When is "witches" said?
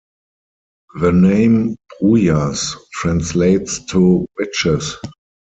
4.39-4.97